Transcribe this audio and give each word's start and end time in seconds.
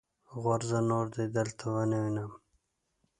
غورځه! 0.41 0.79
نور 0.89 1.05
دې 1.15 1.25
دلته 1.37 1.63
و 1.73 1.75
نه 1.91 1.97
وينم. 2.03 2.31